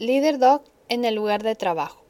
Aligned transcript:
Leader 0.00 0.38
Dog 0.38 0.62
en 0.88 1.04
el 1.04 1.14
lugar 1.14 1.42
de 1.42 1.54
trabajo. 1.54 2.02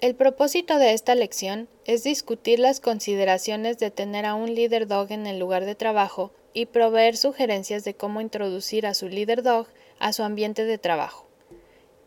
El 0.00 0.16
propósito 0.16 0.76
de 0.80 0.92
esta 0.92 1.14
lección 1.14 1.68
es 1.84 2.02
discutir 2.02 2.58
las 2.58 2.80
consideraciones 2.80 3.78
de 3.78 3.92
tener 3.92 4.26
a 4.26 4.34
un 4.34 4.56
Leader 4.56 4.88
Dog 4.88 5.12
en 5.12 5.28
el 5.28 5.38
lugar 5.38 5.66
de 5.66 5.76
trabajo 5.76 6.32
y 6.52 6.66
proveer 6.66 7.16
sugerencias 7.16 7.84
de 7.84 7.94
cómo 7.94 8.20
introducir 8.20 8.88
a 8.88 8.94
su 8.94 9.06
Leader 9.08 9.44
Dog 9.44 9.68
a 10.00 10.12
su 10.12 10.24
ambiente 10.24 10.64
de 10.64 10.78
trabajo. 10.78 11.28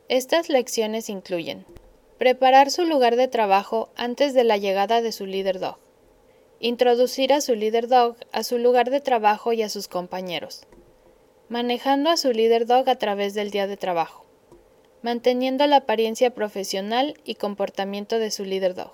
Estas 0.09 0.49
lecciones 0.49 1.07
incluyen 1.07 1.66
preparar 2.18 2.70
su 2.70 2.84
lugar 2.84 3.16
de 3.16 3.29
trabajo 3.29 3.93
antes 3.95 4.34
de 4.34 4.43
la 4.43 4.57
llegada 4.57 5.02
de 5.02 5.13
su 5.13 5.25
Leader 5.25 5.61
Dog, 5.61 5.77
introducir 6.59 7.31
a 7.31 7.39
su 7.39 7.55
Leader 7.55 7.88
Dog 7.88 8.18
a 8.34 8.43
su 8.43 8.57
lugar 8.57 8.89
de 8.89 9.00
trabajo 9.00 9.54
y 9.54 9.61
a 9.61 9.70
sus 9.70 9.88
compañeros, 9.88 10.68
manejando 11.47 12.09
a 12.09 12.18
su 12.18 12.34
Leader 12.34 12.66
Dog 12.66 12.89
a 12.89 12.97
través 12.97 13.34
del 13.34 13.50
día 13.50 13.66
de 13.66 13.77
trabajo, 13.77 14.25
manteniendo 15.02 15.66
la 15.68 15.77
apariencia 15.77 16.34
profesional 16.34 17.16
y 17.23 17.35
comportamiento 17.35 18.20
de 18.20 18.31
su 18.31 18.44
líder 18.44 18.76
dog. 18.76 18.91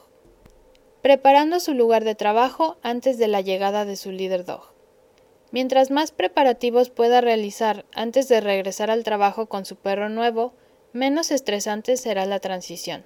Preparando 1.02 1.60
su 1.60 1.74
lugar 1.74 2.04
de 2.04 2.16
trabajo 2.16 2.78
antes 2.82 3.18
de 3.18 3.28
la 3.28 3.42
llegada 3.42 3.86
de 3.86 3.96
su 3.96 4.12
líder 4.12 4.46
dog. 4.46 4.74
Mientras 5.52 5.92
más 5.92 6.12
preparativos 6.12 6.90
pueda 6.90 7.22
realizar 7.22 7.86
antes 7.94 8.28
de 8.28 8.42
regresar 8.42 8.92
al 8.92 9.04
trabajo 9.04 9.46
con 9.48 9.66
su 9.66 9.76
perro 9.76 10.10
nuevo, 10.10 10.54
menos 10.94 11.32
estresante 11.32 11.98
será 11.98 12.26
la 12.26 12.40
transición. 12.40 13.06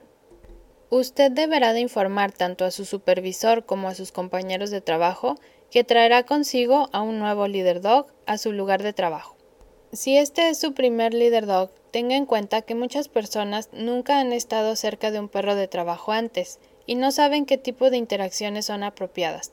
Usted 0.89 1.31
deberá 1.31 1.73
de 1.73 1.81
informar 1.81 2.31
tanto 2.31 2.65
a 2.65 2.71
su 2.71 2.85
supervisor 2.85 3.65
como 3.65 3.89
a 3.89 3.95
sus 3.95 4.11
compañeros 4.11 4.71
de 4.71 4.81
trabajo 4.81 5.35
que 5.69 5.83
traerá 5.83 6.23
consigo 6.23 6.89
a 6.91 7.01
un 7.01 7.19
nuevo 7.19 7.47
líder 7.47 7.81
dog 7.81 8.07
a 8.25 8.37
su 8.39 8.51
lugar 8.51 8.81
de 8.81 8.93
trabajo. 8.93 9.38
Si 9.91 10.17
este 10.17 10.49
es 10.49 10.59
su 10.59 10.75
primer 10.75 11.15
líder 11.15 11.47
dog, 11.47 11.71
tenga 11.89 12.15
en 12.15 12.27
cuenta 12.27 12.61
que 12.61 12.75
muchas 12.75 13.07
personas 13.07 13.69
nunca 13.73 14.19
han 14.19 14.33
estado 14.33 14.75
cerca 14.75 15.09
de 15.09 15.19
un 15.19 15.29
perro 15.29 15.55
de 15.55 15.67
trabajo 15.67 16.11
antes 16.11 16.59
y 16.85 16.93
no 16.93 17.11
saben 17.11 17.47
qué 17.47 17.57
tipo 17.57 17.89
de 17.89 17.97
interacciones 17.97 18.67
son 18.67 18.83
apropiadas. 18.83 19.51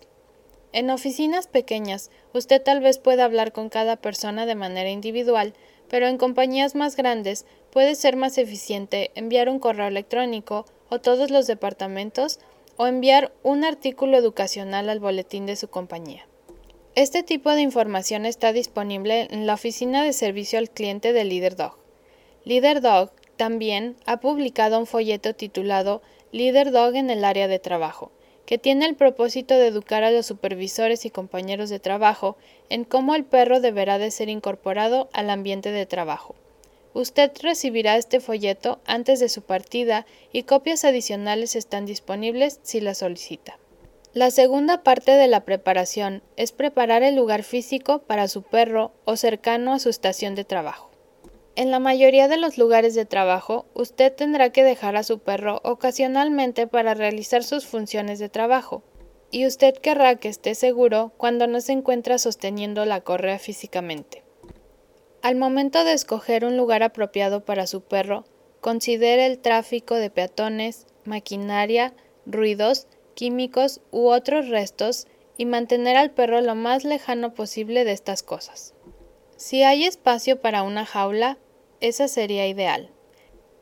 En 0.72 0.90
oficinas 0.90 1.46
pequeñas, 1.46 2.10
usted 2.34 2.62
tal 2.62 2.80
vez 2.80 2.98
pueda 2.98 3.24
hablar 3.24 3.52
con 3.52 3.70
cada 3.70 3.96
persona 3.96 4.44
de 4.44 4.54
manera 4.54 4.90
individual, 4.90 5.54
pero 5.88 6.06
en 6.06 6.18
compañías 6.18 6.74
más 6.74 6.96
grandes 6.96 7.46
puede 7.70 7.94
ser 7.94 8.16
más 8.16 8.36
eficiente 8.36 9.12
enviar 9.14 9.48
un 9.48 9.58
correo 9.58 9.86
electrónico 9.86 10.66
o 10.90 11.00
todos 11.00 11.30
los 11.30 11.46
departamentos 11.46 12.40
o 12.76 12.86
enviar 12.86 13.32
un 13.42 13.64
artículo 13.64 14.18
educacional 14.18 14.90
al 14.90 15.00
boletín 15.00 15.46
de 15.46 15.56
su 15.56 15.68
compañía. 15.68 16.26
Este 16.96 17.22
tipo 17.22 17.50
de 17.50 17.60
información 17.60 18.24
está 18.24 18.54
disponible 18.54 19.28
en 19.30 19.46
la 19.46 19.52
oficina 19.52 20.02
de 20.02 20.14
servicio 20.14 20.58
al 20.58 20.70
cliente 20.70 21.12
de 21.12 21.24
LeaderDog. 21.24 21.76
LeaderDog 22.46 23.10
también 23.36 23.96
ha 24.06 24.18
publicado 24.18 24.78
un 24.78 24.86
folleto 24.86 25.34
titulado 25.34 26.00
LeaderDog 26.32 26.96
en 26.96 27.10
el 27.10 27.26
área 27.26 27.48
de 27.48 27.58
trabajo, 27.58 28.12
que 28.46 28.56
tiene 28.56 28.86
el 28.86 28.94
propósito 28.94 29.58
de 29.58 29.66
educar 29.66 30.04
a 30.04 30.10
los 30.10 30.24
supervisores 30.24 31.04
y 31.04 31.10
compañeros 31.10 31.68
de 31.68 31.80
trabajo 31.80 32.38
en 32.70 32.84
cómo 32.84 33.14
el 33.14 33.26
perro 33.26 33.60
deberá 33.60 33.98
de 33.98 34.10
ser 34.10 34.30
incorporado 34.30 35.10
al 35.12 35.28
ambiente 35.28 35.72
de 35.72 35.84
trabajo. 35.84 36.34
Usted 36.94 37.30
recibirá 37.42 37.98
este 37.98 38.20
folleto 38.20 38.80
antes 38.86 39.20
de 39.20 39.28
su 39.28 39.42
partida 39.42 40.06
y 40.32 40.44
copias 40.44 40.82
adicionales 40.86 41.56
están 41.56 41.84
disponibles 41.84 42.58
si 42.62 42.80
la 42.80 42.94
solicita. 42.94 43.58
La 44.16 44.30
segunda 44.30 44.82
parte 44.82 45.10
de 45.12 45.28
la 45.28 45.44
preparación 45.44 46.22
es 46.38 46.50
preparar 46.50 47.02
el 47.02 47.16
lugar 47.16 47.42
físico 47.42 47.98
para 47.98 48.28
su 48.28 48.40
perro 48.40 48.92
o 49.04 49.14
cercano 49.14 49.74
a 49.74 49.78
su 49.78 49.90
estación 49.90 50.34
de 50.34 50.44
trabajo. 50.44 50.90
En 51.54 51.70
la 51.70 51.80
mayoría 51.80 52.26
de 52.26 52.38
los 52.38 52.56
lugares 52.56 52.94
de 52.94 53.04
trabajo, 53.04 53.66
usted 53.74 54.10
tendrá 54.10 54.52
que 54.52 54.64
dejar 54.64 54.96
a 54.96 55.02
su 55.02 55.18
perro 55.18 55.60
ocasionalmente 55.64 56.66
para 56.66 56.94
realizar 56.94 57.44
sus 57.44 57.66
funciones 57.66 58.18
de 58.18 58.30
trabajo, 58.30 58.82
y 59.30 59.44
usted 59.46 59.74
querrá 59.74 60.16
que 60.16 60.30
esté 60.30 60.54
seguro 60.54 61.12
cuando 61.18 61.46
no 61.46 61.60
se 61.60 61.72
encuentra 61.72 62.16
sosteniendo 62.16 62.86
la 62.86 63.02
correa 63.02 63.38
físicamente. 63.38 64.24
Al 65.20 65.36
momento 65.36 65.84
de 65.84 65.92
escoger 65.92 66.46
un 66.46 66.56
lugar 66.56 66.82
apropiado 66.82 67.44
para 67.44 67.66
su 67.66 67.82
perro, 67.82 68.24
considere 68.62 69.26
el 69.26 69.40
tráfico 69.40 69.96
de 69.96 70.08
peatones, 70.08 70.86
maquinaria, 71.04 71.92
ruidos 72.24 72.88
químicos 73.16 73.80
u 73.90 74.06
otros 74.06 74.48
restos 74.48 75.08
y 75.36 75.46
mantener 75.46 75.96
al 75.96 76.12
perro 76.12 76.40
lo 76.42 76.54
más 76.54 76.84
lejano 76.84 77.34
posible 77.34 77.84
de 77.84 77.92
estas 77.92 78.22
cosas. 78.22 78.74
Si 79.36 79.64
hay 79.64 79.84
espacio 79.84 80.40
para 80.40 80.62
una 80.62 80.86
jaula, 80.86 81.38
esa 81.80 82.06
sería 82.06 82.46
ideal. 82.46 82.90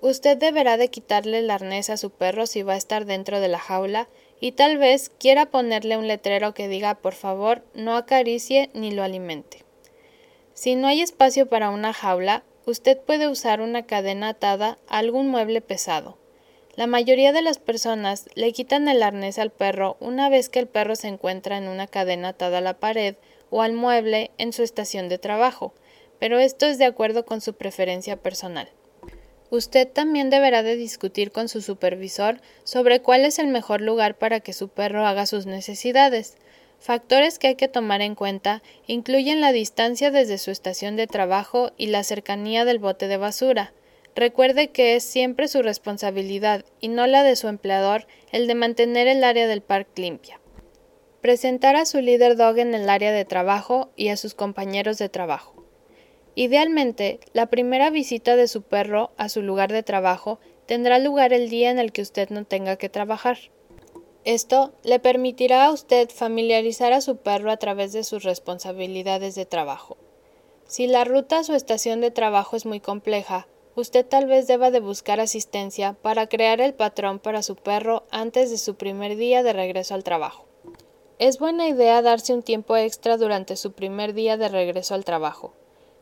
Usted 0.00 0.36
deberá 0.36 0.76
de 0.76 0.88
quitarle 0.88 1.38
el 1.38 1.50
arnés 1.50 1.88
a 1.88 1.96
su 1.96 2.10
perro 2.10 2.46
si 2.46 2.62
va 2.62 2.74
a 2.74 2.76
estar 2.76 3.06
dentro 3.06 3.40
de 3.40 3.48
la 3.48 3.58
jaula 3.58 4.08
y 4.38 4.52
tal 4.52 4.76
vez 4.76 5.08
quiera 5.08 5.46
ponerle 5.46 5.96
un 5.96 6.08
letrero 6.08 6.52
que 6.52 6.68
diga 6.68 6.96
por 6.96 7.14
favor 7.14 7.64
no 7.72 7.96
acaricie 7.96 8.68
ni 8.74 8.90
lo 8.90 9.02
alimente. 9.02 9.64
Si 10.52 10.74
no 10.74 10.88
hay 10.88 11.00
espacio 11.00 11.48
para 11.48 11.70
una 11.70 11.92
jaula, 11.92 12.44
usted 12.66 13.00
puede 13.00 13.28
usar 13.28 13.60
una 13.60 13.86
cadena 13.86 14.30
atada 14.30 14.78
a 14.88 14.98
algún 14.98 15.28
mueble 15.28 15.60
pesado. 15.60 16.18
La 16.76 16.88
mayoría 16.88 17.32
de 17.32 17.42
las 17.42 17.58
personas 17.58 18.28
le 18.34 18.52
quitan 18.52 18.88
el 18.88 19.02
arnés 19.04 19.38
al 19.38 19.50
perro 19.50 19.96
una 20.00 20.28
vez 20.28 20.48
que 20.48 20.58
el 20.58 20.66
perro 20.66 20.96
se 20.96 21.06
encuentra 21.06 21.56
en 21.56 21.68
una 21.68 21.86
cadena 21.86 22.30
atada 22.30 22.58
a 22.58 22.60
la 22.60 22.80
pared 22.80 23.14
o 23.50 23.62
al 23.62 23.74
mueble 23.74 24.32
en 24.38 24.52
su 24.52 24.64
estación 24.64 25.08
de 25.08 25.18
trabajo, 25.18 25.72
pero 26.18 26.40
esto 26.40 26.66
es 26.66 26.78
de 26.78 26.84
acuerdo 26.84 27.24
con 27.24 27.40
su 27.40 27.54
preferencia 27.54 28.16
personal. 28.16 28.68
Usted 29.50 29.86
también 29.86 30.30
deberá 30.30 30.64
de 30.64 30.74
discutir 30.74 31.30
con 31.30 31.48
su 31.48 31.62
supervisor 31.62 32.40
sobre 32.64 33.00
cuál 33.00 33.24
es 33.24 33.38
el 33.38 33.46
mejor 33.46 33.80
lugar 33.80 34.18
para 34.18 34.40
que 34.40 34.52
su 34.52 34.68
perro 34.68 35.06
haga 35.06 35.26
sus 35.26 35.46
necesidades. 35.46 36.36
Factores 36.80 37.38
que 37.38 37.46
hay 37.46 37.54
que 37.54 37.68
tomar 37.68 38.02
en 38.02 38.16
cuenta 38.16 38.64
incluyen 38.88 39.40
la 39.40 39.52
distancia 39.52 40.10
desde 40.10 40.38
su 40.38 40.50
estación 40.50 40.96
de 40.96 41.06
trabajo 41.06 41.70
y 41.76 41.86
la 41.86 42.02
cercanía 42.02 42.64
del 42.64 42.80
bote 42.80 43.06
de 43.06 43.16
basura, 43.16 43.72
Recuerde 44.16 44.70
que 44.70 44.94
es 44.94 45.02
siempre 45.02 45.48
su 45.48 45.62
responsabilidad 45.62 46.64
y 46.80 46.88
no 46.88 47.06
la 47.06 47.24
de 47.24 47.34
su 47.34 47.48
empleador 47.48 48.06
el 48.30 48.46
de 48.46 48.54
mantener 48.54 49.08
el 49.08 49.24
área 49.24 49.48
del 49.48 49.60
parque 49.60 50.02
limpia. 50.02 50.40
Presentar 51.20 51.74
a 51.74 51.84
su 51.84 52.00
líder 52.00 52.36
dog 52.36 52.58
en 52.58 52.74
el 52.74 52.88
área 52.88 53.10
de 53.10 53.24
trabajo 53.24 53.90
y 53.96 54.08
a 54.08 54.16
sus 54.16 54.34
compañeros 54.34 54.98
de 54.98 55.08
trabajo. 55.08 55.64
Idealmente, 56.36 57.18
la 57.32 57.46
primera 57.46 57.90
visita 57.90 58.36
de 58.36 58.46
su 58.46 58.62
perro 58.62 59.10
a 59.16 59.28
su 59.28 59.42
lugar 59.42 59.72
de 59.72 59.82
trabajo 59.82 60.38
tendrá 60.66 60.98
lugar 60.98 61.32
el 61.32 61.48
día 61.48 61.70
en 61.70 61.78
el 61.78 61.92
que 61.92 62.02
usted 62.02 62.30
no 62.30 62.44
tenga 62.44 62.76
que 62.76 62.88
trabajar. 62.88 63.38
Esto 64.24 64.74
le 64.84 65.00
permitirá 65.00 65.64
a 65.64 65.72
usted 65.72 66.08
familiarizar 66.08 66.92
a 66.92 67.00
su 67.00 67.16
perro 67.16 67.50
a 67.50 67.56
través 67.56 67.92
de 67.92 68.04
sus 68.04 68.22
responsabilidades 68.22 69.34
de 69.34 69.44
trabajo. 69.44 69.96
Si 70.66 70.86
la 70.86 71.04
ruta 71.04 71.38
a 71.38 71.44
su 71.44 71.54
estación 71.54 72.00
de 72.00 72.10
trabajo 72.10 72.56
es 72.56 72.64
muy 72.64 72.80
compleja, 72.80 73.46
usted 73.76 74.06
tal 74.06 74.26
vez 74.26 74.46
deba 74.46 74.70
de 74.70 74.80
buscar 74.80 75.20
asistencia 75.20 75.96
para 76.02 76.28
crear 76.28 76.60
el 76.60 76.74
patrón 76.74 77.18
para 77.18 77.42
su 77.42 77.56
perro 77.56 78.04
antes 78.10 78.50
de 78.50 78.58
su 78.58 78.76
primer 78.76 79.16
día 79.16 79.42
de 79.42 79.52
regreso 79.52 79.94
al 79.94 80.04
trabajo. 80.04 80.46
Es 81.18 81.38
buena 81.38 81.68
idea 81.68 82.02
darse 82.02 82.34
un 82.34 82.42
tiempo 82.42 82.76
extra 82.76 83.16
durante 83.16 83.56
su 83.56 83.72
primer 83.72 84.14
día 84.14 84.36
de 84.36 84.48
regreso 84.48 84.94
al 84.94 85.04
trabajo. 85.04 85.52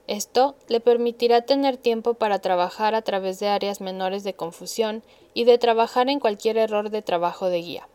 Esto 0.07 0.57
le 0.69 0.81
permitirá 0.81 1.43
tener 1.43 1.77
tiempo 1.77 2.15
para 2.15 2.41
trabajar 2.41 2.95
a 2.95 3.03
través 3.03 3.39
de 3.39 3.49
áreas 3.49 3.81
menores 3.81 4.25
de 4.25 4.35
confusión 4.35 5.03
y 5.33 5.45
de 5.45 5.59
trabajar 5.59 6.09
en 6.09 6.19
cualquier 6.19 6.57
error 6.57 6.91
de 6.91 7.03
trabajo 7.03 7.49
de 7.49 7.59
guía. 7.59 7.89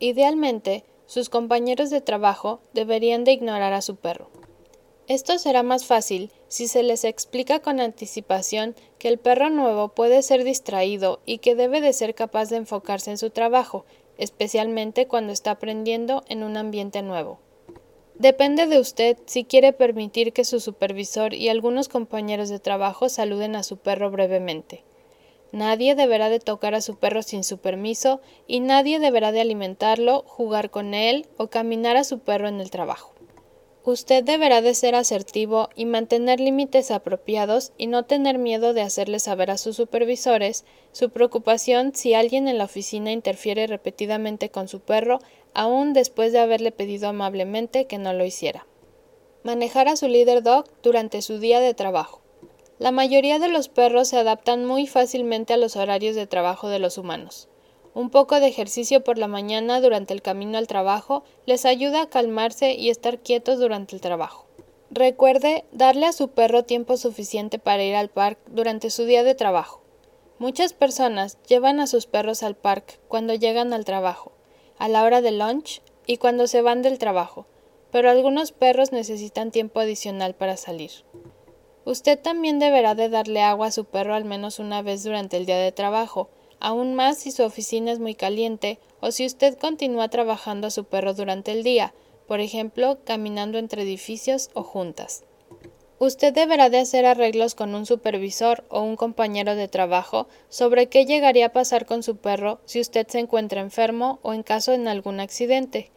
Idealmente, 0.00 0.84
sus 1.06 1.28
compañeros 1.28 1.90
de 1.90 2.00
trabajo 2.00 2.60
deberían 2.72 3.24
de 3.24 3.32
ignorar 3.32 3.72
a 3.72 3.82
su 3.82 3.96
perro. 3.96 4.28
Esto 5.06 5.38
será 5.38 5.62
más 5.62 5.84
fácil 5.84 6.30
si 6.48 6.66
se 6.66 6.82
les 6.82 7.04
explica 7.04 7.60
con 7.60 7.78
anticipación 7.78 8.74
que 8.98 9.08
el 9.08 9.18
perro 9.18 9.50
nuevo 9.50 9.88
puede 9.88 10.22
ser 10.22 10.44
distraído 10.44 11.20
y 11.26 11.38
que 11.38 11.54
debe 11.54 11.82
de 11.82 11.92
ser 11.92 12.14
capaz 12.14 12.48
de 12.48 12.56
enfocarse 12.56 13.10
en 13.10 13.18
su 13.18 13.28
trabajo, 13.28 13.84
especialmente 14.16 15.06
cuando 15.06 15.34
está 15.34 15.50
aprendiendo 15.50 16.24
en 16.28 16.42
un 16.42 16.56
ambiente 16.56 17.02
nuevo. 17.02 17.38
Depende 18.14 18.66
de 18.66 18.78
usted 18.78 19.18
si 19.26 19.44
quiere 19.44 19.74
permitir 19.74 20.32
que 20.32 20.44
su 20.44 20.58
supervisor 20.58 21.34
y 21.34 21.50
algunos 21.50 21.88
compañeros 21.88 22.48
de 22.48 22.58
trabajo 22.58 23.10
saluden 23.10 23.56
a 23.56 23.62
su 23.62 23.76
perro 23.76 24.10
brevemente. 24.10 24.84
Nadie 25.52 25.94
deberá 25.94 26.30
de 26.30 26.40
tocar 26.40 26.74
a 26.74 26.80
su 26.80 26.96
perro 26.96 27.22
sin 27.22 27.44
su 27.44 27.58
permiso 27.58 28.22
y 28.46 28.60
nadie 28.60 29.00
deberá 29.00 29.32
de 29.32 29.42
alimentarlo, 29.42 30.24
jugar 30.26 30.70
con 30.70 30.94
él 30.94 31.26
o 31.36 31.48
caminar 31.48 31.98
a 31.98 32.04
su 32.04 32.20
perro 32.20 32.48
en 32.48 32.60
el 32.60 32.70
trabajo. 32.70 33.14
Usted 33.86 34.24
deberá 34.24 34.62
de 34.62 34.74
ser 34.74 34.94
asertivo 34.94 35.68
y 35.76 35.84
mantener 35.84 36.40
límites 36.40 36.90
apropiados 36.90 37.72
y 37.76 37.86
no 37.86 38.04
tener 38.04 38.38
miedo 38.38 38.72
de 38.72 38.80
hacerle 38.80 39.18
saber 39.18 39.50
a 39.50 39.58
sus 39.58 39.76
supervisores 39.76 40.64
su 40.92 41.10
preocupación 41.10 41.94
si 41.94 42.14
alguien 42.14 42.48
en 42.48 42.56
la 42.56 42.64
oficina 42.64 43.12
interfiere 43.12 43.66
repetidamente 43.66 44.48
con 44.48 44.68
su 44.68 44.80
perro, 44.80 45.18
aun 45.52 45.92
después 45.92 46.32
de 46.32 46.38
haberle 46.38 46.72
pedido 46.72 47.08
amablemente 47.08 47.86
que 47.86 47.98
no 47.98 48.14
lo 48.14 48.24
hiciera. 48.24 48.66
Manejar 49.42 49.88
a 49.88 49.96
su 49.96 50.08
líder 50.08 50.42
dog 50.42 50.64
durante 50.82 51.20
su 51.20 51.38
día 51.38 51.60
de 51.60 51.74
trabajo. 51.74 52.22
La 52.78 52.90
mayoría 52.90 53.38
de 53.38 53.48
los 53.48 53.68
perros 53.68 54.08
se 54.08 54.16
adaptan 54.16 54.64
muy 54.64 54.86
fácilmente 54.86 55.52
a 55.52 55.58
los 55.58 55.76
horarios 55.76 56.16
de 56.16 56.26
trabajo 56.26 56.68
de 56.68 56.78
los 56.78 56.96
humanos. 56.96 57.48
Un 57.94 58.10
poco 58.10 58.40
de 58.40 58.48
ejercicio 58.48 59.04
por 59.04 59.18
la 59.18 59.28
mañana 59.28 59.80
durante 59.80 60.12
el 60.12 60.20
camino 60.20 60.58
al 60.58 60.66
trabajo 60.66 61.22
les 61.46 61.64
ayuda 61.64 62.02
a 62.02 62.08
calmarse 62.08 62.74
y 62.74 62.90
estar 62.90 63.20
quietos 63.20 63.60
durante 63.60 63.94
el 63.94 64.00
trabajo. 64.00 64.46
Recuerde 64.90 65.64
darle 65.70 66.06
a 66.06 66.12
su 66.12 66.28
perro 66.28 66.64
tiempo 66.64 66.96
suficiente 66.96 67.60
para 67.60 67.84
ir 67.84 67.94
al 67.94 68.10
parque 68.10 68.42
durante 68.48 68.90
su 68.90 69.04
día 69.04 69.22
de 69.22 69.36
trabajo. 69.36 69.80
Muchas 70.40 70.72
personas 70.72 71.38
llevan 71.46 71.78
a 71.78 71.86
sus 71.86 72.06
perros 72.06 72.42
al 72.42 72.56
parque 72.56 72.98
cuando 73.06 73.32
llegan 73.34 73.72
al 73.72 73.84
trabajo, 73.84 74.32
a 74.76 74.88
la 74.88 75.04
hora 75.04 75.20
de 75.20 75.30
lunch 75.30 75.80
y 76.04 76.16
cuando 76.16 76.48
se 76.48 76.62
van 76.62 76.82
del 76.82 76.98
trabajo, 76.98 77.46
pero 77.92 78.10
algunos 78.10 78.50
perros 78.50 78.90
necesitan 78.90 79.52
tiempo 79.52 79.78
adicional 79.78 80.34
para 80.34 80.56
salir. 80.56 80.90
Usted 81.84 82.18
también 82.18 82.58
deberá 82.58 82.96
de 82.96 83.08
darle 83.08 83.42
agua 83.42 83.68
a 83.68 83.72
su 83.72 83.84
perro 83.84 84.14
al 84.14 84.24
menos 84.24 84.58
una 84.58 84.82
vez 84.82 85.04
durante 85.04 85.36
el 85.36 85.46
día 85.46 85.58
de 85.58 85.70
trabajo, 85.70 86.28
aún 86.60 86.94
más 86.94 87.18
si 87.18 87.30
su 87.30 87.42
oficina 87.42 87.92
es 87.92 87.98
muy 87.98 88.14
caliente 88.14 88.78
o 89.00 89.10
si 89.10 89.26
usted 89.26 89.58
continúa 89.58 90.08
trabajando 90.08 90.66
a 90.66 90.70
su 90.70 90.84
perro 90.84 91.14
durante 91.14 91.52
el 91.52 91.62
día, 91.62 91.94
por 92.26 92.40
ejemplo, 92.40 92.98
caminando 93.04 93.58
entre 93.58 93.82
edificios 93.82 94.50
o 94.54 94.62
juntas. 94.62 95.24
Usted 95.98 96.34
deberá 96.34 96.70
de 96.70 96.78
hacer 96.78 97.06
arreglos 97.06 97.54
con 97.54 97.74
un 97.74 97.86
supervisor 97.86 98.64
o 98.68 98.82
un 98.82 98.96
compañero 98.96 99.54
de 99.54 99.68
trabajo 99.68 100.26
sobre 100.48 100.88
qué 100.88 101.06
llegaría 101.06 101.46
a 101.46 101.52
pasar 101.52 101.86
con 101.86 102.02
su 102.02 102.16
perro 102.16 102.60
si 102.64 102.80
usted 102.80 103.06
se 103.06 103.20
encuentra 103.20 103.60
enfermo 103.60 104.18
o 104.22 104.34
en 104.34 104.42
caso 104.42 104.72
de 104.72 104.88
algún 104.88 105.20
accidente. 105.20 105.92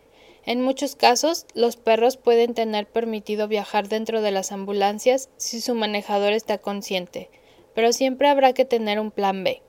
En 0.46 0.62
muchos 0.62 0.96
casos, 0.96 1.46
los 1.56 1.76
perros 1.76 2.16
pueden 2.16 2.54
tener 2.54 2.88
permitido 2.88 3.50
viajar 3.50 3.90
dentro 3.90 4.22
de 4.22 4.32
las 4.32 4.54
ambulancias 4.54 5.30
si 5.36 5.60
su 5.60 5.76
manejador 5.76 6.32
está 6.32 6.58
consciente, 6.58 7.30
pero 7.76 7.92
siempre 7.92 8.30
habrá 8.30 8.54
que 8.54 8.64
tener 8.64 9.00
un 9.00 9.12
plan 9.12 9.44
B. 9.44 9.62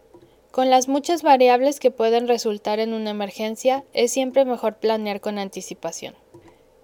Con 0.50 0.70
las 0.70 0.88
muchas 0.88 1.22
variables 1.22 1.78
que 1.78 1.90
pueden 1.90 2.26
resultar 2.26 2.80
en 2.80 2.94
una 2.94 3.10
emergencia, 3.10 3.84
es 3.92 4.10
siempre 4.12 4.46
mejor 4.46 4.78
planear 4.78 5.20
con 5.20 5.38
anticipación. 5.38 6.14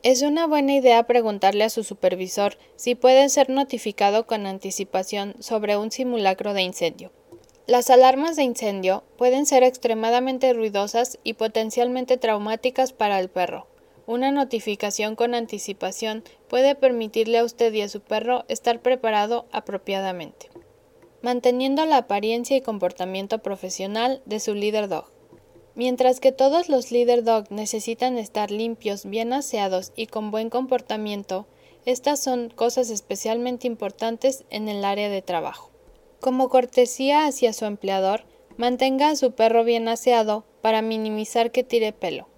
Es 0.02 0.20
una 0.20 0.46
buena 0.46 0.74
idea 0.74 1.02
preguntarle 1.04 1.64
a 1.64 1.70
su 1.70 1.82
supervisor 1.82 2.58
si 2.76 2.94
puede 2.94 3.26
ser 3.30 3.48
notificado 3.48 4.26
con 4.26 4.46
anticipación 4.46 5.34
sobre 5.40 5.78
un 5.78 5.90
simulacro 5.90 6.52
de 6.52 6.60
incendio. 6.60 7.10
Las 7.66 7.88
alarmas 7.88 8.36
de 8.36 8.42
incendio 8.42 9.02
pueden 9.16 9.46
ser 9.46 9.62
extremadamente 9.62 10.52
ruidosas 10.52 11.18
y 11.24 11.32
potencialmente 11.32 12.18
traumáticas 12.18 12.92
para 12.92 13.18
el 13.18 13.30
perro. 13.30 13.66
Una 14.06 14.30
notificación 14.30 15.16
con 15.16 15.34
anticipación 15.34 16.22
puede 16.48 16.74
permitirle 16.74 17.38
a 17.38 17.44
usted 17.44 17.72
y 17.72 17.80
a 17.80 17.88
su 17.88 18.02
perro 18.02 18.44
estar 18.48 18.82
preparado 18.82 19.46
apropiadamente 19.52 20.50
manteniendo 21.24 21.86
la 21.86 21.96
apariencia 21.96 22.54
y 22.54 22.60
comportamiento 22.60 23.38
profesional 23.38 24.20
de 24.26 24.40
su 24.40 24.54
líder 24.54 24.90
dog. 24.90 25.06
Mientras 25.74 26.20
que 26.20 26.32
todos 26.32 26.68
los 26.68 26.90
líder 26.90 27.24
dog 27.24 27.50
necesitan 27.50 28.18
estar 28.18 28.50
limpios, 28.50 29.06
bien 29.06 29.32
aseados 29.32 29.94
y 29.96 30.06
con 30.06 30.30
buen 30.30 30.50
comportamiento, 30.50 31.46
estas 31.86 32.20
son 32.20 32.50
cosas 32.50 32.90
especialmente 32.90 33.66
importantes 33.66 34.44
en 34.50 34.68
el 34.68 34.84
área 34.84 35.08
de 35.08 35.22
trabajo. 35.22 35.70
Como 36.20 36.50
cortesía 36.50 37.24
hacia 37.24 37.54
su 37.54 37.64
empleador, 37.64 38.24
mantenga 38.58 39.08
a 39.08 39.16
su 39.16 39.32
perro 39.32 39.64
bien 39.64 39.88
aseado 39.88 40.44
para 40.60 40.82
minimizar 40.82 41.52
que 41.52 41.64
tire 41.64 41.94
pelo. 41.94 42.28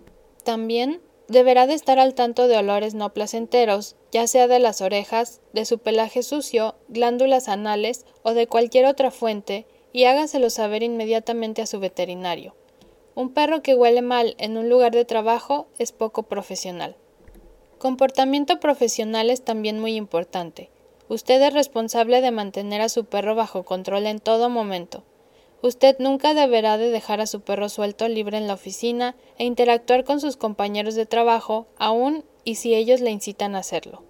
También 0.45 1.01
deberá 1.29 1.67
de 1.67 1.75
estar 1.75 1.99
al 1.99 2.15
tanto 2.15 2.49
de 2.49 2.57
olores 2.57 2.95
no 2.95 3.13
placenteros, 3.13 3.97
ya 4.13 4.27
sea 4.27 4.47
de 4.47 4.59
las 4.59 4.81
orejas, 4.81 5.41
de 5.53 5.65
su 5.65 5.79
pelaje 5.79 6.23
sucio, 6.23 6.77
glándulas 6.89 7.49
anales 7.49 8.07
o 8.23 8.35
de 8.35 8.47
cualquier 8.47 8.87
otra 8.87 9.11
fuente, 9.11 9.67
y 9.93 10.05
hágaselo 10.05 10.51
saber 10.51 10.83
inmediatamente 10.83 11.63
a 11.63 11.67
su 11.67 11.81
veterinario. 11.81 12.55
Un 13.15 13.33
perro 13.33 13.63
que 13.63 13.75
huele 13.75 14.03
mal 14.03 14.35
en 14.39 14.59
un 14.59 14.69
lugar 14.69 14.93
de 14.93 15.07
trabajo 15.07 15.69
es 15.79 15.93
poco 15.93 16.25
profesional. 16.25 16.97
Comportamiento 17.79 18.61
profesional 18.61 19.31
es 19.31 19.43
también 19.43 19.81
muy 19.81 19.97
importante. 19.97 20.71
Usted 21.09 21.41
es 21.41 21.55
responsable 21.55 22.21
de 22.21 22.31
mantener 22.31 22.81
a 22.81 22.89
su 22.89 23.05
perro 23.05 23.35
bajo 23.35 23.63
control 23.65 24.07
en 24.07 24.19
todo 24.19 24.51
momento. 24.51 25.03
Usted 25.63 25.97
nunca 25.99 26.35
deberá 26.35 26.79
de 26.79 26.91
dejar 26.91 27.21
a 27.21 27.27
su 27.27 27.41
perro 27.41 27.69
suelto 27.69 28.09
libre 28.09 28.39
en 28.39 28.47
la 28.47 28.55
oficina 28.55 29.17
e 29.39 29.45
interactuar 29.45 30.05
con 30.05 30.21
sus 30.21 30.37
compañeros 30.37 30.95
de 30.95 31.07
trabajo, 31.07 31.67
aun 31.79 32.25
y 32.45 32.57
si 32.57 32.75
ellos 32.75 33.01
le 33.01 33.11
incitan 33.11 33.55
a 33.55 33.61
hacerlo. 33.61 34.03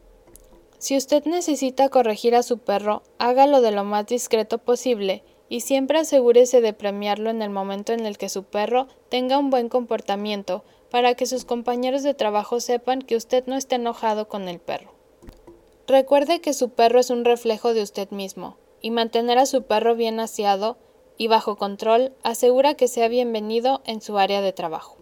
Si 0.78 0.96
usted 0.96 1.24
necesita 1.24 1.88
corregir 1.88 2.34
a 2.34 2.42
su 2.42 2.58
perro, 2.58 3.02
hágalo 3.18 3.60
de 3.60 3.70
lo 3.70 3.84
más 3.84 4.06
discreto 4.06 4.58
posible 4.58 5.22
y 5.48 5.60
siempre 5.60 5.98
asegúrese 5.98 6.60
de 6.60 6.72
premiarlo 6.72 7.30
en 7.30 7.40
el 7.40 7.50
momento 7.50 7.92
en 7.92 8.04
el 8.04 8.18
que 8.18 8.28
su 8.28 8.42
perro 8.42 8.88
tenga 9.08 9.38
un 9.38 9.50
buen 9.50 9.68
comportamiento 9.68 10.64
para 10.90 11.14
que 11.14 11.26
sus 11.26 11.44
compañeros 11.44 12.02
de 12.02 12.14
trabajo 12.14 12.60
sepan 12.60 13.02
que 13.02 13.16
usted 13.16 13.44
no 13.46 13.56
está 13.56 13.76
enojado 13.76 14.28
con 14.28 14.48
el 14.48 14.58
perro. 14.58 14.92
Recuerde 15.86 16.40
que 16.40 16.52
su 16.52 16.70
perro 16.70 16.98
es 16.98 17.10
un 17.10 17.24
reflejo 17.24 17.72
de 17.72 17.82
usted 17.82 18.10
mismo, 18.10 18.56
y 18.80 18.90
mantener 18.90 19.38
a 19.38 19.46
su 19.46 19.62
perro 19.62 19.94
bien 19.94 20.20
aseado 20.20 20.76
y 21.18 21.28
bajo 21.28 21.56
control 21.56 22.12
asegura 22.22 22.74
que 22.74 22.88
sea 22.88 23.08
bienvenido 23.08 23.82
en 23.84 24.00
su 24.00 24.18
área 24.18 24.40
de 24.40 24.52
trabajo. 24.52 24.95